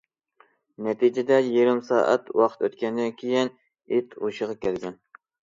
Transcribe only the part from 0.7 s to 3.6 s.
نەتىجىدە، يېرىم سائەت ۋاقىت ئۆتكەندىن كېيىن